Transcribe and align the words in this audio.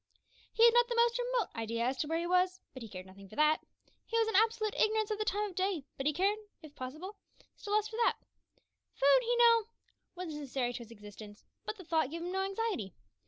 He 0.51 0.65
had 0.65 0.73
not 0.73 0.87
the 0.89 0.95
most 0.95 1.19
remote 1.19 1.49
idea 1.55 1.83
as 1.85 1.95
to 1.97 2.07
where 2.07 2.17
he 2.17 2.25
was, 2.25 2.59
but 2.73 2.81
he 2.81 2.89
cared 2.89 3.05
nothing 3.05 3.29
for 3.29 3.35
that. 3.35 3.61
He 4.07 4.17
was 4.17 4.27
in 4.27 4.35
absolute 4.35 4.73
ignorance 4.73 5.11
of 5.11 5.19
the 5.19 5.25
time 5.25 5.47
of 5.51 5.55
day, 5.55 5.85
but 5.95 6.07
he 6.07 6.11
cared, 6.11 6.39
if 6.63 6.73
possible, 6.73 7.17
still 7.55 7.73
less 7.75 7.87
for 7.87 7.97
that. 7.97 8.17
Food, 8.95 9.21
he 9.21 9.35
knew, 9.35 9.67
was 10.15 10.33
necessary 10.33 10.73
to 10.73 10.79
his 10.79 10.89
existence, 10.89 11.43
but 11.67 11.77
the 11.77 11.83
thought 11.85 12.09
gave 12.09 12.23
him 12.23 12.31
no 12.31 12.41
anxiety. 12.43 12.95